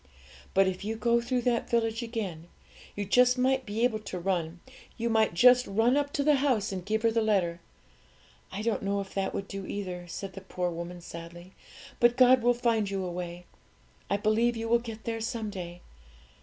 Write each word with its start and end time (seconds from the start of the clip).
But 0.55 0.67
if 0.67 0.83
you 0.83 0.95
go 0.95 1.21
through 1.21 1.43
that 1.43 1.69
village 1.69 2.01
again, 2.01 2.47
you 2.95 3.07
might 3.35 3.63
just 5.35 5.67
run 5.67 5.95
up 5.95 6.11
to 6.13 6.23
the 6.23 6.35
house 6.37 6.71
and 6.71 6.83
give 6.83 7.03
her 7.03 7.11
the 7.11 7.21
letter. 7.21 7.59
I 8.51 8.63
don't 8.63 8.81
know 8.81 8.99
if 8.99 9.13
that 9.13 9.31
would 9.35 9.47
do 9.47 9.67
either,' 9.67 10.07
said 10.07 10.33
the 10.33 10.41
poor 10.41 10.71
woman 10.71 11.01
sadly; 11.01 11.51
'but 11.99 12.17
God 12.17 12.41
will 12.41 12.55
find 12.55 12.89
you 12.89 13.05
a 13.05 13.11
way. 13.11 13.45
I 14.09 14.17
believe 14.17 14.57
you 14.57 14.67
will 14.67 14.79
get 14.79 15.03
there 15.03 15.21
someday. 15.21 15.81